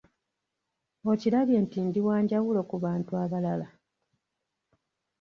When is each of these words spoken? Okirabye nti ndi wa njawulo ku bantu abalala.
Okirabye 1.11 1.57
nti 1.63 1.79
ndi 1.87 1.99
wa 2.07 2.15
njawulo 2.23 2.61
ku 2.69 2.75
bantu 2.83 3.11
abalala. 3.23 3.67